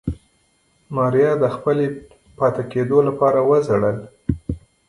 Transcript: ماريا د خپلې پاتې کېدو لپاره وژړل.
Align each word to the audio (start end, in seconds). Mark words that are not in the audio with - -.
ماريا 0.95 1.31
د 1.43 1.45
خپلې 1.55 1.85
پاتې 2.37 2.63
کېدو 2.71 2.97
لپاره 3.07 3.39
وژړل. 3.49 3.97